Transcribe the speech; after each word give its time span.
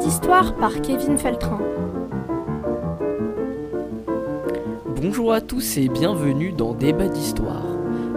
d'histoire 0.00 0.54
par 0.56 0.80
Kevin 0.80 1.18
Feltrin. 1.18 1.60
Bonjour 4.96 5.32
à 5.34 5.42
tous 5.42 5.76
et 5.76 5.88
bienvenue 5.88 6.52
dans 6.52 6.72
Débat 6.72 7.08
d'histoire. 7.08 7.66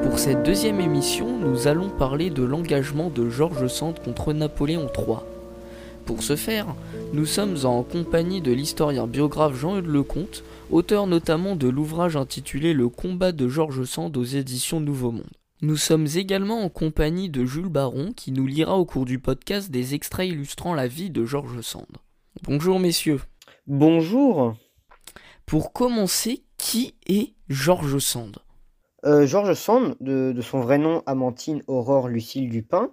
Pour 0.02 0.18
cette 0.18 0.44
deuxième 0.44 0.80
émission, 0.80 1.38
nous 1.38 1.68
allons 1.68 1.90
parler 1.90 2.30
de 2.30 2.44
l'engagement 2.44 3.10
de 3.10 3.30
Georges 3.30 3.68
Sand 3.68 4.00
contre 4.00 4.32
Napoléon 4.32 4.88
III. 4.98 5.18
Pour 6.06 6.24
ce 6.24 6.38
faire, 6.38 6.68
nous 7.12 7.26
sommes 7.26 7.58
en 7.66 7.84
compagnie 7.84 8.40
de 8.40 8.54
l'historien 8.54 9.06
biographe 9.06 9.56
Jean-Eudes 9.56 9.86
Lecomte, 9.86 10.46
auteur 10.72 11.06
notamment 11.06 11.58
de 11.58 11.68
l'ouvrage 11.68 12.16
intitulé 12.16 12.74
Le 12.74 12.88
combat 12.88 13.34
de 13.34 13.50
Georges 13.50 13.84
Sand 13.84 14.16
aux 14.16 14.24
éditions 14.24 14.80
Nouveau 14.80 15.12
Monde. 15.12 15.43
Nous 15.64 15.78
sommes 15.78 16.08
également 16.16 16.62
en 16.62 16.68
compagnie 16.68 17.30
de 17.30 17.46
Jules 17.46 17.70
Baron 17.70 18.12
qui 18.12 18.34
nous 18.34 18.46
lira 18.46 18.78
au 18.78 18.84
cours 18.84 19.06
du 19.06 19.18
podcast 19.18 19.72
des 19.72 19.94
extraits 19.94 20.28
illustrant 20.28 20.74
la 20.74 20.88
vie 20.88 21.10
de 21.10 21.24
Georges 21.24 21.62
Sand. 21.62 21.88
Bonjour 22.42 22.82
messieurs. 22.82 23.22
Bonjour. 23.66 24.56
Pour 25.46 25.72
commencer, 25.72 26.44
qui 26.58 26.96
est 27.08 27.32
Georges 27.48 28.00
Sand? 28.00 28.40
Euh, 29.06 29.26
Georges 29.26 29.54
Sand, 29.54 29.96
de, 30.02 30.38
son 30.42 30.60
vrai 30.60 30.78
nom 30.78 31.02
Amantine 31.06 31.64
Aurore 31.68 32.10
Lucille 32.10 32.50
Dupin, 32.50 32.92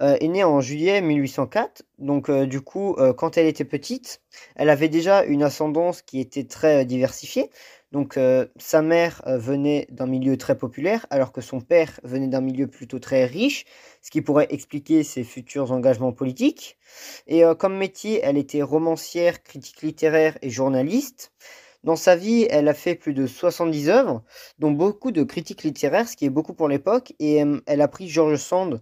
euh, 0.00 0.16
est 0.20 0.26
née 0.26 0.42
en 0.42 0.60
juillet 0.60 1.00
1804. 1.02 1.84
Donc 2.00 2.28
euh, 2.28 2.46
du 2.46 2.62
coup, 2.62 2.96
quand 3.16 3.36
elle 3.36 3.46
était 3.46 3.64
petite, 3.64 4.22
elle 4.56 4.70
avait 4.70 4.88
déjà 4.88 5.22
une 5.22 5.44
ascendance 5.44 6.02
qui 6.02 6.18
était 6.18 6.48
très 6.48 6.84
diversifiée. 6.84 7.48
Donc 7.92 8.16
euh, 8.16 8.46
sa 8.56 8.80
mère 8.80 9.20
euh, 9.26 9.36
venait 9.36 9.86
d'un 9.90 10.06
milieu 10.06 10.38
très 10.38 10.56
populaire 10.56 11.06
alors 11.10 11.30
que 11.30 11.42
son 11.42 11.60
père 11.60 12.00
venait 12.02 12.26
d'un 12.26 12.40
milieu 12.40 12.66
plutôt 12.66 12.98
très 12.98 13.26
riche, 13.26 13.66
ce 14.00 14.10
qui 14.10 14.22
pourrait 14.22 14.46
expliquer 14.48 15.04
ses 15.04 15.24
futurs 15.24 15.72
engagements 15.72 16.12
politiques. 16.12 16.78
Et 17.26 17.44
euh, 17.44 17.54
comme 17.54 17.76
métier, 17.76 18.20
elle 18.22 18.38
était 18.38 18.62
romancière, 18.62 19.42
critique 19.42 19.82
littéraire 19.82 20.38
et 20.40 20.48
journaliste. 20.48 21.32
Dans 21.84 21.96
sa 21.96 22.16
vie, 22.16 22.46
elle 22.48 22.68
a 22.68 22.74
fait 22.74 22.94
plus 22.94 23.12
de 23.12 23.26
70 23.26 23.90
œuvres, 23.90 24.22
dont 24.58 24.70
beaucoup 24.70 25.10
de 25.10 25.24
critiques 25.24 25.64
littéraires, 25.64 26.08
ce 26.08 26.16
qui 26.16 26.24
est 26.24 26.30
beaucoup 26.30 26.54
pour 26.54 26.68
l'époque, 26.68 27.12
et 27.18 27.42
elle 27.66 27.80
a 27.80 27.88
pris 27.88 28.08
George 28.08 28.36
Sand 28.36 28.80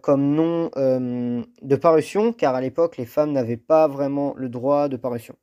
comme 0.00 0.34
nom 0.34 0.70
de 0.74 1.76
parution, 1.76 2.32
car 2.32 2.54
à 2.54 2.62
l'époque, 2.62 2.96
les 2.96 3.04
femmes 3.04 3.32
n'avaient 3.32 3.58
pas 3.58 3.86
vraiment 3.86 4.32
le 4.38 4.48
droit 4.48 4.88
de 4.88 4.96
parution. 4.96 5.36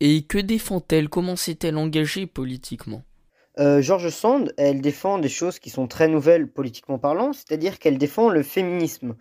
Et 0.00 0.22
que 0.22 0.38
défend-elle? 0.38 1.08
Comment 1.08 1.34
s'est-elle 1.34 1.76
engagée 1.76 2.26
politiquement? 2.26 3.02
Euh, 3.58 3.82
George 3.82 4.10
Sand, 4.10 4.54
elle 4.56 4.80
défend 4.80 5.18
des 5.18 5.28
choses 5.28 5.58
qui 5.58 5.70
sont 5.70 5.88
très 5.88 6.06
nouvelles 6.06 6.48
politiquement 6.48 6.98
parlant, 6.98 7.32
c'est-à-dire 7.32 7.80
qu'elle 7.80 7.98
défend 7.98 8.28
le 8.28 8.44
féminisme. 8.44 9.16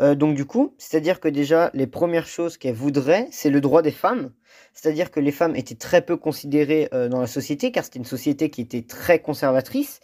Euh, 0.00 0.14
donc 0.14 0.36
du 0.36 0.44
coup, 0.44 0.76
c'est-à-dire 0.78 1.18
que 1.18 1.26
déjà 1.26 1.72
les 1.74 1.88
premières 1.88 2.28
choses 2.28 2.56
qu'elle 2.56 2.76
voudrait, 2.76 3.26
c'est 3.32 3.50
le 3.50 3.60
droit 3.60 3.82
des 3.82 3.90
femmes. 3.90 4.32
C'est-à-dire 4.72 5.10
que 5.10 5.18
les 5.18 5.32
femmes 5.32 5.56
étaient 5.56 5.74
très 5.74 6.02
peu 6.02 6.16
considérées 6.16 6.88
euh, 6.94 7.08
dans 7.08 7.20
la 7.20 7.26
société, 7.26 7.72
car 7.72 7.84
c'était 7.84 7.98
une 7.98 8.04
société 8.04 8.50
qui 8.50 8.60
était 8.60 8.82
très 8.82 9.18
conservatrice. 9.18 9.98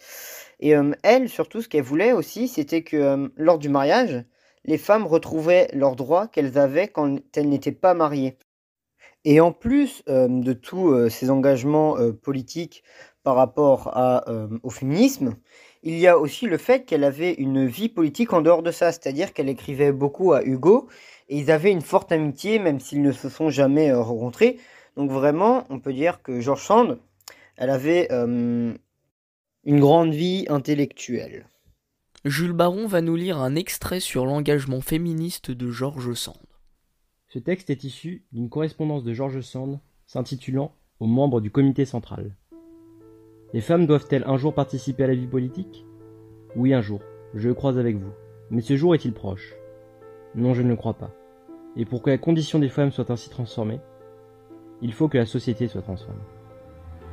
Et 0.59 0.73
elle, 1.03 1.29
surtout, 1.29 1.61
ce 1.61 1.69
qu'elle 1.69 1.83
voulait 1.83 2.11
aussi, 2.11 2.49
c'était 2.49 2.81
que 2.83 3.31
lors 3.37 3.59
du 3.59 3.69
mariage, 3.69 4.25
les 4.65 4.77
femmes 4.77 5.07
retrouvaient 5.07 5.69
leurs 5.71 5.95
droits 5.95 6.27
qu'elles 6.27 6.57
avaient 6.57 6.89
quand 6.89 7.17
elles 7.33 7.47
n'étaient 7.47 7.71
pas 7.71 7.93
mariées. 7.93 8.37
Et 9.25 9.41
en 9.41 9.51
plus 9.51 10.03
de 10.07 10.53
tous 10.53 11.09
ces 11.09 11.29
engagements 11.29 11.97
politiques 12.21 12.83
par 13.23 13.35
rapport 13.35 13.93
au 14.63 14.69
féminisme, 14.69 15.35
il 15.83 15.97
y 15.97 16.07
a 16.07 16.17
aussi 16.17 16.45
le 16.45 16.57
fait 16.57 16.85
qu'elle 16.85 17.03
avait 17.03 17.33
une 17.33 17.65
vie 17.65 17.89
politique 17.89 18.33
en 18.33 18.41
dehors 18.41 18.63
de 18.63 18.71
ça, 18.71 18.91
c'est-à-dire 18.91 19.33
qu'elle 19.33 19.49
écrivait 19.49 19.91
beaucoup 19.91 20.33
à 20.33 20.43
Hugo 20.43 20.87
et 21.29 21.37
ils 21.37 21.51
avaient 21.51 21.71
une 21.71 21.81
forte 21.81 22.11
amitié 22.11 22.59
même 22.59 22.79
s'ils 22.79 23.01
ne 23.01 23.11
se 23.11 23.29
sont 23.29 23.49
jamais 23.49 23.93
rencontrés. 23.93 24.57
Donc 24.97 25.11
vraiment, 25.11 25.65
on 25.69 25.79
peut 25.79 25.93
dire 25.93 26.21
que 26.21 26.41
George 26.41 26.63
Sand, 26.63 26.99
elle 27.57 27.69
avait 27.69 28.09
une 28.11 28.79
grande 29.65 30.13
vie 30.13 30.45
intellectuelle. 30.49 31.47
Jules 32.25 32.53
Baron 32.53 32.87
va 32.87 32.99
nous 33.01 33.15
lire 33.15 33.37
un 33.37 33.55
extrait 33.55 34.01
sur 34.01 34.25
l'engagement 34.25 34.81
féministe 34.81 35.51
de 35.51 35.71
George 35.71 36.13
Sand. 36.13 36.35
Ce 37.31 37.37
texte 37.37 37.69
est 37.69 37.83
issu 37.83 38.23
d'une 38.31 38.49
correspondance 38.49 39.03
de 39.03 39.13
George 39.13 39.41
Sand 39.41 39.79
s'intitulant 40.07 40.71
Aux 40.99 41.05
membres 41.05 41.41
du 41.41 41.51
comité 41.51 41.85
central. 41.85 42.35
Les 43.53 43.61
femmes 43.61 43.85
doivent-elles 43.85 44.23
un 44.25 44.35
jour 44.35 44.55
participer 44.55 45.03
à 45.03 45.07
la 45.07 45.13
vie 45.13 45.27
politique? 45.27 45.85
Oui, 46.55 46.73
un 46.73 46.81
jour, 46.81 47.01
je 47.35 47.47
le 47.47 47.53
crois 47.53 47.77
avec 47.77 47.97
vous. 47.97 48.09
Mais 48.49 48.61
ce 48.61 48.75
jour 48.75 48.95
est-il 48.95 49.13
proche? 49.13 49.53
Non, 50.33 50.55
je 50.55 50.63
ne 50.63 50.69
le 50.69 50.75
crois 50.75 50.95
pas. 50.95 51.11
Et 51.75 51.85
pour 51.85 52.01
que 52.01 52.09
la 52.09 52.17
condition 52.17 52.57
des 52.57 52.67
femmes 52.67 52.91
soit 52.91 53.11
ainsi 53.11 53.29
transformée, 53.29 53.79
il 54.81 54.91
faut 54.91 55.07
que 55.07 55.19
la 55.19 55.27
société 55.27 55.67
soit 55.67 55.83
transformée. 55.83 56.17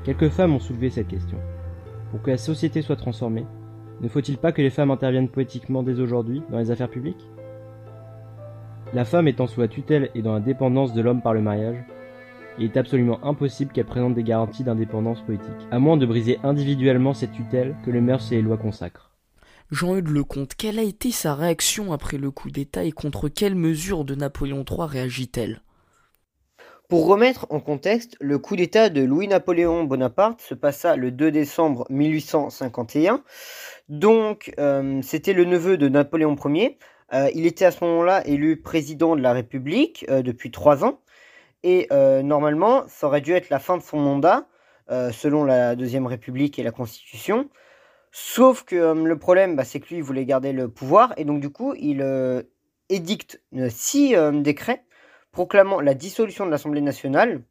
Quelques 0.03 0.31
femmes 0.31 0.55
ont 0.55 0.61
soulevé 0.61 0.89
cette 0.89 1.09
question. 1.09 1.39
Pour 2.11 2.23
que 2.23 2.31
la 2.31 2.39
société 2.39 2.81
soit 2.81 2.97
transformée, 2.97 3.45
ne 4.01 4.09
faut-il 4.09 4.39
pas 4.39 4.53
que 4.53 4.63
les 4.63 4.71
femmes 4.71 4.91
interviennent 4.91 5.29
politiquement 5.29 5.83
dès 5.83 6.01
aujourd'hui 6.01 6.43
dans 6.51 6.59
les 6.59 6.71
affaires 6.71 6.89
publiques? 6.89 7.29
La 8.93 9.05
femme 9.05 9.29
étant 9.29 9.47
sous 9.47 9.61
la 9.61 9.69
tutelle 9.69 10.11
et 10.15 10.23
dans 10.23 10.35
la 10.35 10.41
dépendance 10.41 10.93
de 10.93 11.01
l'homme 11.01 11.23
par 11.23 11.35
le 11.35 11.43
mariage, 11.43 11.77
il 12.59 12.65
est 12.65 12.77
absolument 12.77 13.23
impossible 13.25 13.73
qu'elle 13.73 13.87
présente 13.87 14.15
des 14.15 14.23
garanties 14.23 14.65
d'indépendance 14.65 15.21
politique, 15.23 15.53
à 15.71 15.79
moins 15.79 15.97
de 15.97 16.07
briser 16.07 16.39
individuellement 16.43 17.13
cette 17.13 17.33
tutelle 17.33 17.77
que 17.85 17.91
le 17.91 18.01
mœurs 18.01 18.33
et 18.33 18.37
les 18.37 18.43
lois 18.43 18.57
consacrent. 18.57 19.11
Jean-Eudes 19.71 20.09
Lecomte, 20.09 20.55
quelle 20.55 20.79
a 20.79 20.83
été 20.83 21.11
sa 21.11 21.35
réaction 21.35 21.93
après 21.93 22.19
le 22.19 22.31
coup 22.31 22.51
d'État 22.51 22.85
et 22.85 22.93
contre 22.93 23.29
quelles 23.29 23.57
mesures 23.57 24.05
de 24.05 24.15
Napoléon 24.15 24.65
III 24.69 24.87
réagit-elle? 24.89 25.61
Pour 26.89 27.09
remettre 27.09 27.49
en 27.51 27.59
contexte, 27.59 28.17
le 28.21 28.39
coup 28.39 28.55
d'État 28.55 28.91
de 28.91 29.03
Louis-Napoléon 29.03 29.83
Bonaparte 29.83 30.41
se 30.41 30.55
passa 30.55 30.95
le 30.95 31.11
2 31.11 31.33
décembre 31.33 31.85
1851. 31.91 33.25
Donc, 33.89 34.55
euh, 34.61 35.01
c'était 35.03 35.33
le 35.33 35.45
neveu 35.45 35.79
de 35.79 35.89
Napoléon 35.89 36.37
Ier, 36.45 36.79
il 37.13 37.47
était 37.47 37.65
à 37.65 37.71
ce 37.71 37.85
moment-là 37.85 38.27
élu 38.27 38.61
président 38.61 39.17
de 39.17 39.23
la 39.23 39.33
République 39.33 40.05
euh, 40.11 40.23
depuis 40.23 40.51
trois 40.51 40.85
ans. 40.85 41.01
Et 41.63 41.87
euh, 41.93 42.23
normalement, 42.23 42.85
ça 42.89 43.07
aurait 43.07 43.21
dû 43.21 43.33
être 43.33 43.51
la 43.51 43.59
fin 43.59 43.77
de 43.77 43.83
son 43.83 43.99
mandat, 43.99 44.47
selon 44.89 45.43
la 45.43 45.75
Deuxième 45.75 46.07
République 46.07 46.61
et 46.61 46.63
la 46.63 46.71
Constitution. 46.71 47.49
Sauf 48.13 48.63
que 48.63 48.95
le 48.95 49.19
problème, 49.19 49.57
bah, 49.57 49.65
c'est 49.65 49.81
que 49.81 49.89
lui, 49.89 49.97
il 49.97 50.03
voulait 50.03 50.25
garder 50.25 50.53
le 50.53 50.69
pouvoir. 50.69 51.13
Et 51.17 51.25
donc, 51.25 51.41
du 51.41 51.51
coup, 51.51 51.75
il 51.77 52.05
édicte 52.89 53.43
six 53.69 54.15
décrets 54.33 54.85
proclamant 55.33 55.81
la 55.81 55.95
dissolution 55.95 56.47
de 56.47 56.53
l'Assemblée 56.53 56.81
nationale, 56.81 57.43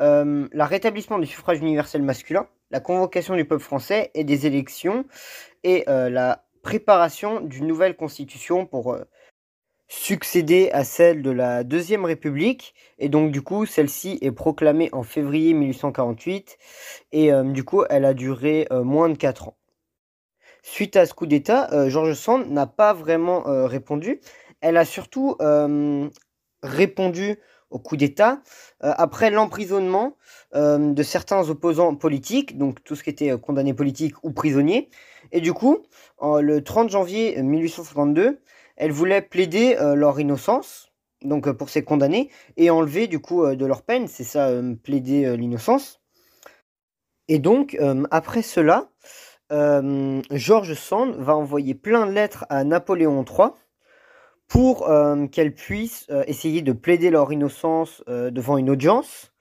euh, 0.00 0.48
le 0.50 0.64
rétablissement 0.64 1.20
du 1.20 1.26
suffrage 1.26 1.60
universel 1.60 2.02
masculin, 2.02 2.48
la 2.72 2.80
convocation 2.80 3.36
du 3.36 3.44
peuple 3.44 3.62
français 3.62 4.10
et 4.14 4.24
des 4.24 4.44
élections, 4.46 5.06
et 5.62 5.84
la 5.86 6.44
préparation 6.62 7.40
d'une 7.40 7.66
nouvelle 7.66 7.96
constitution 7.96 8.66
pour 8.66 8.94
euh, 8.94 9.04
succéder 9.88 10.70
à 10.72 10.84
celle 10.84 11.22
de 11.22 11.30
la 11.30 11.64
Deuxième 11.64 12.04
République. 12.04 12.74
Et 12.98 13.08
donc 13.08 13.32
du 13.32 13.42
coup, 13.42 13.66
celle-ci 13.66 14.18
est 14.22 14.32
proclamée 14.32 14.88
en 14.92 15.02
février 15.02 15.52
1848 15.52 16.56
et 17.10 17.32
euh, 17.32 17.42
du 17.42 17.64
coup, 17.64 17.84
elle 17.90 18.04
a 18.04 18.14
duré 18.14 18.66
euh, 18.70 18.84
moins 18.84 19.08
de 19.08 19.16
4 19.16 19.48
ans. 19.48 19.56
Suite 20.62 20.96
à 20.96 21.06
ce 21.06 21.12
coup 21.12 21.26
d'État, 21.26 21.88
Georges 21.88 22.14
Sand 22.14 22.48
n'a 22.48 22.68
pas 22.68 22.92
vraiment 22.92 23.42
répondu. 23.66 24.20
Elle 24.60 24.76
a 24.76 24.84
surtout 24.84 25.36
répondu 26.62 27.40
au 27.70 27.80
coup 27.80 27.96
d'État 27.96 28.40
après 28.78 29.32
l'emprisonnement 29.32 30.16
de 30.54 31.02
certains 31.02 31.50
opposants 31.50 31.96
politiques, 31.96 32.58
donc 32.58 32.84
tout 32.84 32.94
ce 32.94 33.02
qui 33.02 33.10
était 33.10 33.36
condamné 33.40 33.74
politique 33.74 34.14
ou 34.22 34.30
prisonnier. 34.30 34.88
Et 35.32 35.40
du 35.40 35.52
coup, 35.52 35.82
le 36.20 36.60
30 36.60 36.90
janvier 36.90 37.42
1852, 37.42 38.38
elle 38.76 38.92
voulait 38.92 39.22
plaider 39.22 39.76
euh, 39.80 39.94
leur 39.94 40.20
innocence, 40.20 40.92
donc 41.22 41.46
euh, 41.46 41.54
pour 41.54 41.68
ces 41.68 41.84
condamnés, 41.84 42.30
et 42.56 42.70
enlever 42.70 43.06
du 43.06 43.18
coup 43.18 43.44
euh, 43.44 43.56
de 43.56 43.66
leur 43.66 43.82
peine, 43.82 44.08
c'est 44.08 44.24
ça, 44.24 44.50
plaider 44.82 45.36
l'innocence. 45.36 46.00
Et 47.28 47.38
donc, 47.38 47.78
après 48.10 48.42
cela, 48.42 48.90
Georges 49.50 50.74
Sand 50.74 51.14
va 51.16 51.36
envoyer 51.36 51.74
plein 51.74 52.06
de 52.06 52.10
lettres 52.10 52.44
à 52.50 52.64
Napoléon 52.64 53.24
III 53.24 53.50
pour 54.48 54.90
qu'elle 55.30 55.54
puisse 55.54 56.08
essayer 56.26 56.62
de 56.62 56.72
plaider 56.72 57.10
leur 57.10 57.32
innocence 57.32 58.02
devant 58.08 58.58
une 58.58 58.68
audience. 58.68 59.32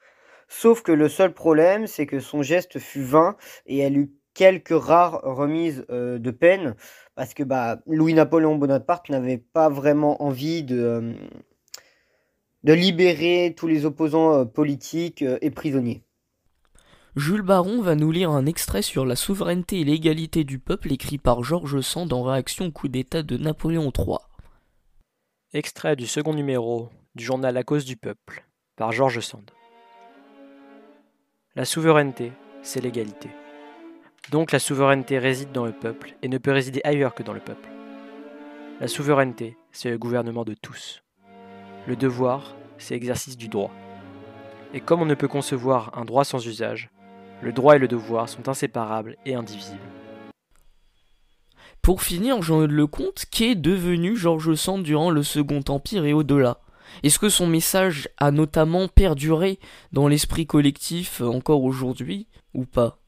Sauf 0.48 0.84
que 0.84 0.92
le 0.92 1.10
seul 1.10 1.34
problème, 1.34 1.88
c'est 1.88 2.06
que 2.06 2.20
son 2.20 2.44
geste 2.44 2.78
fut 2.78 3.02
vain 3.02 3.36
et 3.66 3.80
elle 3.80 3.98
eut 3.98 4.12
quelques 4.34 4.70
rares 4.70 5.22
remises 5.24 5.86
euh, 5.90 6.20
de 6.20 6.32
peine, 6.32 6.76
parce 7.16 7.34
que 7.34 7.44
bah, 7.44 7.80
Louis-Napoléon 7.88 8.56
Bonaparte 8.56 9.10
n'avait 9.10 9.38
pas 9.38 9.70
vraiment 9.70 10.24
envie 10.24 10.64
de, 10.64 10.80
euh, 10.80 11.14
de 12.64 12.74
libérer 12.74 13.54
tous 13.56 13.68
les 13.68 13.86
opposants 13.86 14.34
euh, 14.34 14.46
politiques 14.46 15.24
et 15.42 15.52
prisonniers. 15.52 16.04
Jules 17.18 17.42
Baron 17.42 17.82
va 17.82 17.96
nous 17.96 18.12
lire 18.12 18.32
un 18.32 18.46
extrait 18.46 18.82
sur 18.82 19.06
la 19.06 19.18
souveraineté 19.18 19.82
et 19.82 19.84
l'égalité 19.84 20.46
du 20.46 20.60
peuple 20.60 20.94
écrit 20.94 21.18
par 21.18 21.44
Georges 21.44 21.82
Sand 21.82 22.14
en 22.14 22.24
réaction 22.24 22.68
au 22.68 22.72
coup 22.72 22.88
d'État 22.88 23.22
de 23.22 23.36
Napoléon 23.38 23.92
III. 23.98 24.18
Extrait 25.54 25.98
du 25.98 26.08
second 26.08 26.34
numéro 26.34 26.90
du 27.16 27.26
journal 27.26 27.54
La 27.54 27.64
cause 27.64 27.84
du 27.84 27.98
peuple, 27.98 28.46
par 28.78 28.94
Georges 28.94 29.20
Sand. 29.20 29.52
La 31.58 31.66
souveraineté, 31.66 32.32
c'est 32.64 32.80
l'égalité. 32.80 33.28
Donc 34.30 34.52
la 34.52 34.60
souveraineté 34.60 35.18
réside 35.18 35.52
dans 35.52 35.66
le 35.66 35.72
peuple 35.72 36.16
et 36.22 36.28
ne 36.28 36.38
peut 36.38 36.52
résider 36.52 36.82
ailleurs 36.84 37.16
que 37.16 37.24
dans 37.24 37.34
le 37.34 37.40
peuple. 37.40 37.70
La 38.80 38.88
souveraineté, 38.88 39.58
c'est 39.72 39.90
le 39.90 39.98
gouvernement 39.98 40.46
de 40.46 40.54
tous. 40.54 41.02
Le 41.88 41.96
devoir, 41.96 42.56
c'est 42.78 42.94
l'exercice 42.94 43.36
du 43.36 43.48
droit. 43.48 43.72
Et 44.74 44.80
comme 44.80 45.02
on 45.02 45.06
ne 45.06 45.16
peut 45.16 45.28
concevoir 45.28 45.98
un 45.98 46.06
droit 46.06 46.24
sans 46.24 46.46
usage, 46.46 46.90
le 47.42 47.52
droit 47.52 47.76
et 47.76 47.80
le 47.80 47.88
devoir 47.88 48.30
sont 48.30 48.48
inséparables 48.48 49.18
et 49.26 49.36
indivisibles. 49.36 49.80
Pour 51.82 52.04
finir, 52.04 52.42
Jean-Eudes 52.44 52.72
Lecomte, 52.72 53.26
qu'est 53.32 53.56
devenu 53.56 54.16
Georges 54.16 54.54
Sand 54.54 54.84
durant 54.84 55.10
le 55.10 55.24
Second 55.24 55.64
Empire 55.68 56.06
et 56.06 56.14
au-delà? 56.14 56.60
Est-ce 57.04 57.18
que 57.18 57.30
son 57.30 57.48
message 57.48 58.08
a 58.18 58.32
notamment 58.32 58.88
perduré 58.88 59.60
dans 59.92 60.08
l'esprit 60.08 60.46
collectif 60.46 61.22
encore 61.22 61.64
aujourd'hui 61.64 62.28
ou 62.54 62.66
pas? 62.66 63.01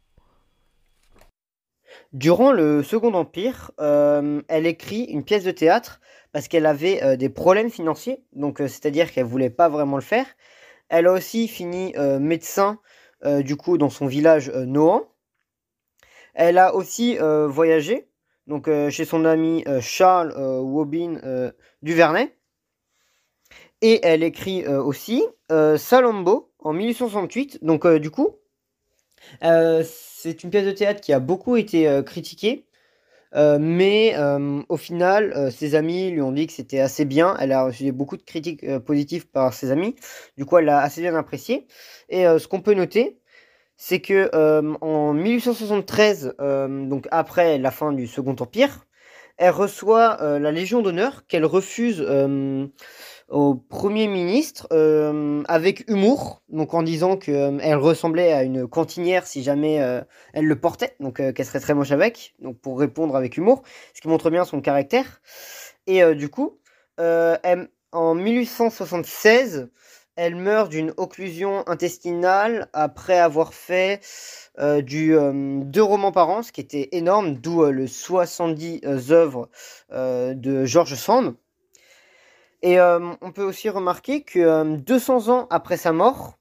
Durant 2.14 2.52
le 2.52 2.84
Second 2.84 3.16
Empire, 3.16 3.72
euh, 3.80 4.44
elle 4.48 4.68
écrit 4.68 5.06
une 5.06 5.24
pièce 5.24 5.44
de 5.44 5.50
théâtre 5.50 6.00
parce 6.32 6.48
qu'elle 6.48 6.68
avait 6.68 7.02
euh, 7.04 7.16
des 7.16 7.30
problèmes 7.30 7.72
financiers, 7.72 8.24
donc 8.34 8.62
euh, 8.62 8.68
c'est-à-dire 8.68 9.12
qu'elle 9.12 9.26
voulait 9.26 9.50
pas 9.50 9.68
vraiment 9.68 9.96
le 9.96 10.04
faire. 10.04 10.28
Elle 10.90 11.08
a 11.08 11.12
aussi 11.12 11.48
fini 11.48 11.96
médecin 12.20 12.78
du 13.26 13.56
coup 13.56 13.80
dans 13.80 13.90
son 13.90 14.06
village 14.06 14.52
Nohant. 14.52 15.08
Elle 16.36 16.60
a 16.60 16.76
aussi 16.76 17.18
voyagé 17.18 18.10
donc 18.46 18.70
chez 18.90 19.06
son 19.06 19.26
ami 19.26 19.64
Charles 19.80 20.36
Wobin 20.38 21.52
Duvernay. 21.82 22.36
Et 23.82 24.02
elle 24.04 24.22
écrit 24.22 24.68
aussi 24.68 25.26
Salombo 25.50 26.52
en 26.60 26.74
1868. 26.74 27.64
Donc 27.64 27.88
du 27.88 28.12
coup, 28.12 28.36
c'est 29.42 30.44
une 30.44 30.50
pièce 30.50 30.66
de 30.66 30.72
théâtre 30.72 31.02
qui 31.02 31.14
a 31.14 31.20
beaucoup 31.20 31.56
été 31.58 32.02
critiquée. 32.06 32.66
mais 33.34 34.16
au 34.70 34.78
final, 34.78 35.52
ses 35.52 35.76
amis 35.76 36.12
lui 36.12 36.22
ont 36.22 36.32
dit 36.32 36.48
que 36.48 36.54
c'était 36.54 36.80
assez 36.80 37.06
bien. 37.06 37.36
Elle 37.40 37.52
a 37.52 37.66
reçu 37.66 37.92
beaucoup 37.92 38.18
de 38.18 38.24
critiques 38.24 38.66
positives 38.80 39.28
par 39.28 39.54
ses 39.54 39.72
amis. 39.72 39.96
Du 40.38 40.46
coup, 40.46 40.58
elle 40.58 40.66
l'a 40.66 40.80
assez 40.80 41.02
bien 41.02 41.16
apprécié. 41.16 41.68
Et 42.10 42.24
ce 42.24 42.48
qu'on 42.48 42.62
peut 42.62 42.74
noter, 42.74 43.20
c'est 43.78 44.00
que 44.00 44.30
euh, 44.34 44.76
en 44.82 45.14
1873, 45.14 46.36
euh, 46.40 46.86
donc 46.88 47.08
après 47.12 47.58
la 47.58 47.72
fin 47.72 47.92
du 47.92 48.08
Second 48.08 48.36
Empire, 48.40 48.86
elle 49.38 49.52
reçoit 49.52 50.22
euh, 50.22 50.40
la 50.40 50.52
Légion 50.52 50.82
d'honneur 50.82 51.26
qu'elle 51.28 51.46
refuse 51.46 52.06
au 53.34 53.56
Premier 53.56 54.08
ministre 54.08 54.68
avec 55.48 55.90
humour, 55.90 56.42
donc 56.50 56.74
en 56.74 56.84
disant 56.84 57.18
qu'elle 57.18 57.76
ressemblait 57.76 58.32
à 58.32 58.44
une 58.44 58.68
cantinière 58.68 59.28
si 59.28 59.44
jamais 59.44 59.76
elle 60.34 60.46
le 60.46 60.60
portait, 60.60 60.96
donc 61.00 61.16
qu'elle 61.16 61.46
serait 61.46 61.60
très 61.60 61.74
moche 61.74 61.92
avec, 61.92 62.36
donc 62.40 62.58
pour 62.60 62.80
répondre 62.80 63.16
avec 63.16 63.38
humour, 63.38 63.64
ce 63.94 64.02
qui 64.02 64.08
montre 64.08 64.30
bien 64.30 64.46
son 64.46 64.62
caractère. 64.62 65.22
Et 65.88 66.04
du 66.16 66.30
coup, 66.30 66.60
en 66.98 68.16
1876, 68.16 69.70
elle 70.16 70.36
meurt 70.36 70.70
d'une 70.70 70.94
occlusion 70.98 71.68
intestinale 71.68 72.70
après 72.74 73.20
avoir 73.20 73.54
fait 73.54 74.00
euh, 74.60 74.82
du 74.82 75.16
euh, 75.18 75.60
deux 75.64 75.82
romans 75.82 76.12
par 76.12 76.30
an, 76.30 76.44
ce 76.44 76.52
qui 76.52 76.62
était 76.62 76.90
énorme, 76.92 77.36
d'où 77.36 77.64
euh, 77.64 77.72
le 77.72 77.88
70 77.88 78.82
œuvres 79.12 79.50
de 79.92 80.66
George 80.66 80.96
Sand. 80.96 81.36
Et 82.66 82.80
on 82.80 83.32
peut 83.34 83.44
aussi 83.44 83.70
remarquer 83.70 84.24
que 84.24 84.78
200 84.78 85.28
ans 85.28 85.48
après 85.50 85.78
sa 85.78 85.92
mort, 85.92 86.40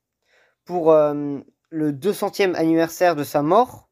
pour 0.65 0.93
le 0.93 1.93
200e 1.93 2.55
anniversaire 2.55 3.17
de 3.17 3.25
sa 3.25 3.43
mort, 3.43 3.89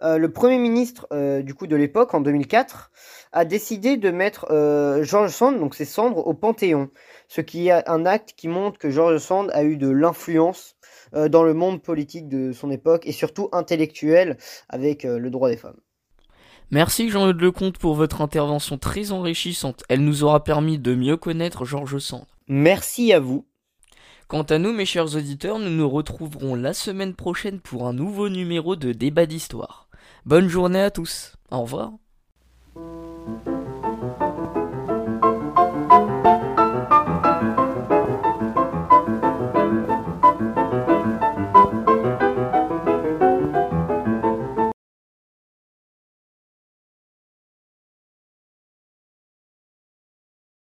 le 0.00 0.28
premier 0.28 0.58
ministre 0.58 1.08
du 1.40 1.52
coup 1.54 1.66
de 1.66 1.74
l'époque, 1.74 2.14
en 2.14 2.20
2004, 2.20 2.92
a 3.32 3.44
décidé 3.44 3.96
de 3.96 4.10
mettre 4.12 4.46
George 5.02 5.30
Sand, 5.30 5.58
donc 5.58 5.74
ses 5.74 5.84
cendres, 5.84 6.24
au 6.24 6.32
Panthéon 6.32 6.90
ce 7.28 7.40
qui 7.40 7.68
est 7.68 7.88
un 7.88 8.06
acte 8.06 8.34
qui 8.36 8.48
montre 8.48 8.78
que 8.78 8.90
George 8.90 9.18
Sand 9.18 9.50
a 9.52 9.64
eu 9.64 9.76
de 9.76 9.88
l'influence 9.88 10.76
euh, 11.14 11.28
dans 11.28 11.42
le 11.42 11.54
monde 11.54 11.82
politique 11.82 12.28
de 12.28 12.52
son 12.52 12.70
époque 12.70 13.06
et 13.06 13.12
surtout 13.12 13.48
intellectuel 13.52 14.36
avec 14.68 15.04
euh, 15.04 15.18
le 15.18 15.30
droit 15.30 15.48
des 15.48 15.56
femmes. 15.56 15.80
Merci 16.70 17.10
Jean-Eudes 17.10 17.40
Lecomte 17.40 17.78
pour 17.78 17.94
votre 17.94 18.20
intervention 18.20 18.78
très 18.78 19.12
enrichissante. 19.12 19.84
Elle 19.88 20.04
nous 20.04 20.24
aura 20.24 20.42
permis 20.42 20.78
de 20.78 20.94
mieux 20.94 21.16
connaître 21.16 21.64
Georges 21.64 21.98
Sand. 21.98 22.24
Merci 22.48 23.12
à 23.12 23.20
vous. 23.20 23.46
Quant 24.28 24.42
à 24.42 24.58
nous, 24.58 24.72
mes 24.72 24.86
chers 24.86 25.14
auditeurs, 25.14 25.58
nous 25.58 25.70
nous 25.70 25.88
retrouverons 25.88 26.54
la 26.54 26.72
semaine 26.72 27.14
prochaine 27.14 27.60
pour 27.60 27.86
un 27.86 27.92
nouveau 27.92 28.28
numéro 28.28 28.74
de 28.74 28.92
Débat 28.92 29.26
d'Histoire. 29.26 29.88
Bonne 30.24 30.48
journée 30.48 30.80
à 30.80 30.90
tous. 30.90 31.36
Au 31.50 31.60
revoir. 31.62 31.92